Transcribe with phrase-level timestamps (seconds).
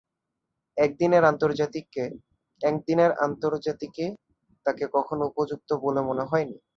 [0.77, 1.23] একদিনের
[3.23, 4.05] আন্তর্জাতিকে
[4.65, 6.57] তাকে কখনো উপযুক্ত বলে মনে হয়নি।